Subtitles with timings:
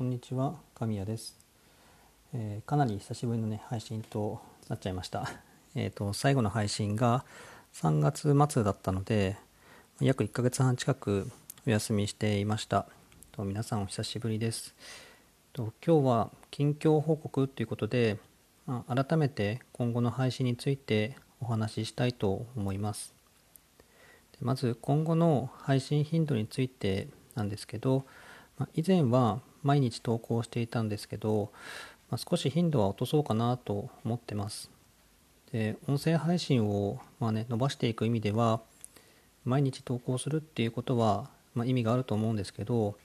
[0.00, 1.36] こんにちは神谷です、
[2.32, 5.30] えー、かなり久しぶりのね配信となっちゃいました。
[5.76, 7.22] えっ、ー、と最後の配信が
[7.74, 9.36] 3月末だったので
[10.00, 11.30] 約1ヶ月半近く
[11.66, 12.86] お休みしていました。
[13.32, 14.74] と皆さんお久しぶりです。
[15.52, 18.18] と今日は近況報告ということで、
[18.64, 23.12] まあ、改めて今後の配信についてお話ししたいと思います。
[24.40, 28.06] まず今後の配信頻度についてなんですけど、
[28.56, 31.50] まあ、以前は毎日投稿していたんですけど、
[32.10, 34.70] まあ、少し頻度は落とそうかなと思ってます。
[35.52, 38.60] で音声配信を、まあね、伸ばしていく意味では
[39.44, 42.96] 毎日投稿するっていうことは、まあ、意味があると思うんですけど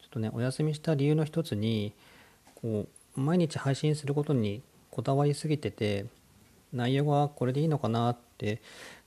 [0.00, 1.92] ちょっとねお休みした理由の一つに
[2.54, 2.86] こ
[3.16, 6.06] う毎日配信することにこだわりすぎてて
[6.72, 8.56] 内容がこれでいいのかなって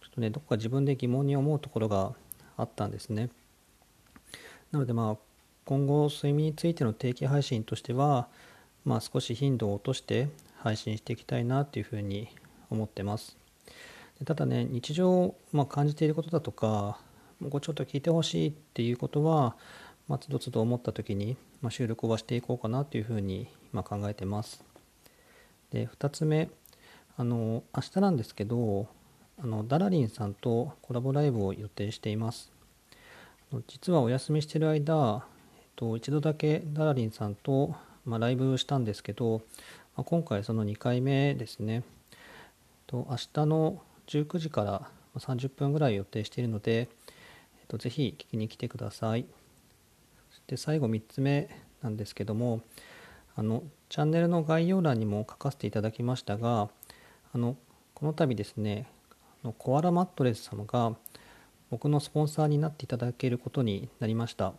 [0.02, 2.13] ちょっとねどこか自分で疑問に思うところが
[2.57, 3.29] あったんですね。
[4.71, 5.28] なのでまあ
[5.69, 8.27] 今後睡眠についての定期配信としては、
[8.85, 12.27] まあ、少し頻度を落として配信していきたいなというふうに
[12.71, 13.37] 思ってます。
[14.26, 16.98] ただね日常、まあ、感じていることだとか
[17.51, 19.55] こうちょっと聞いてほしいっていうことは、
[20.07, 24.63] まあ、つどつど思った時に、まあ、収録はしていこうかなというふうに、ま考えてます。
[25.71, 26.49] で2つ目
[27.15, 28.87] あの明日なんですけど
[29.39, 32.51] あのダラリンさんとコラボライブを予定しています。
[33.67, 35.23] 実はお休みしてる間、
[35.80, 39.41] と、一度だけダラリンさんと、まあ、ライブしたんですけど、
[39.96, 41.84] まあ、今回その2回目ですね。
[42.85, 46.88] と明日の19時から30分ぐらい予定しているので、えっ
[47.70, 49.26] と、ぜひ聞きに来てください。
[50.32, 51.50] そして最後3つ目
[51.82, 52.62] なんですけども
[53.35, 56.70] あのチャンネルの概要欄にも書かせていただきましたが
[57.34, 57.55] あの
[57.94, 58.85] この度ですね
[59.57, 60.94] コアラマットレス様が
[61.70, 64.53] 僕のスポンサーになっていただけることになりました。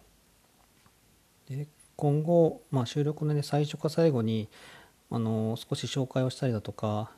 [1.56, 4.48] で今後、まあ、収録の、ね、最初か最後に
[5.10, 7.10] あの少し紹介をしたりだとか、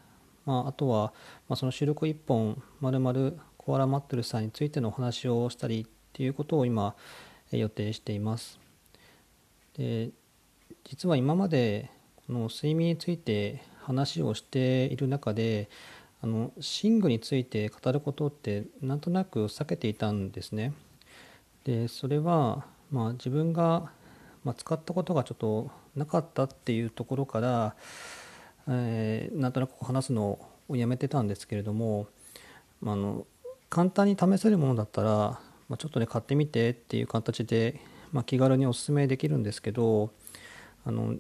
[0.47, 1.13] まあ、あとは、
[1.49, 6.95] まあ、その収録1本まるまるコアラマットレスさんについてのお話をしたりっていうことを今
[7.53, 8.59] 予定しています
[9.77, 10.11] で
[10.85, 11.91] 実は今まで
[12.27, 15.69] この睡眠について話をしている中で
[16.23, 20.73] あの寝具について語ることってなんとなく避けていたんですね。
[21.65, 23.91] でそれは、まあ、自分が、
[24.45, 27.75] まあ、使ったことがちょっとなかったっていうところから、
[28.69, 30.39] えー、なんとなく話すの
[30.69, 32.07] をやめてたんですけれども、
[32.81, 33.27] まあ、の
[33.71, 35.11] 簡単に試せるものだったら、
[35.69, 37.81] まあ、ちょっとね買ってみてっていう形で、
[38.13, 40.11] まあ、気軽におすすめできるんですけど
[40.85, 41.17] あの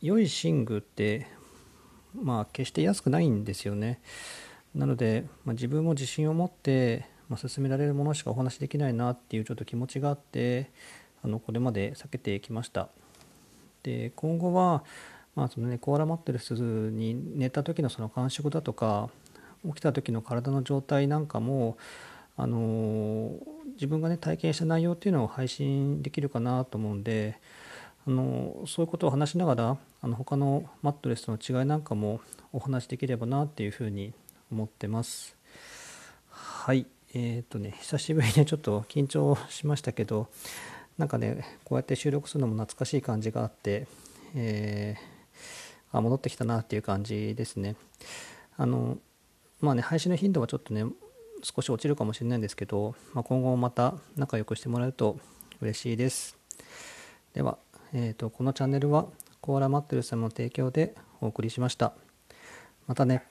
[0.00, 1.26] 良い寝具って
[2.14, 4.00] まあ決して安くないんですよね。
[4.74, 10.70] なので、まあ、自分も自信を持って、まあ、進められるものしかお話しできないなっていうちょっと気持ちがあって
[11.24, 12.88] あのこれまで避けてきました。
[13.82, 14.84] で今後は、
[15.34, 19.08] まあそのね、コアラマットレスに寝た時のその感触だとか
[19.66, 21.76] 起きた時の体の状態なんかも
[22.36, 23.32] あの
[23.74, 27.38] 自分がね体験した内容っていうのを配信できるかなと思うんで
[28.06, 32.20] あのそういうことを話しながらあの他のマットレスの違いなんかも
[32.52, 34.14] お話しできればなっていうふうに
[34.50, 35.36] 思ってます。
[36.30, 36.86] はい。
[37.12, 40.28] えっ、ー、とね久しぶりにちょっと緊張しましたけど
[41.00, 43.88] なんかねこうやって収録するのも懐かしい感じがあって、
[44.36, 47.74] えー、あ戻ってきたなっていう感じですね
[48.56, 48.98] あの
[49.60, 50.84] まあね配信の頻度はちょっとね
[51.42, 55.18] 少し落ちるかもしれないんですけど、まあ、今後もまた仲良くしてもらえると
[55.60, 56.36] 嬉しいです
[57.34, 57.58] では
[57.92, 59.06] えーと、このチャンネルは
[59.40, 61.92] コアラマットルさんの提供でお送りしました。
[62.86, 63.24] またね。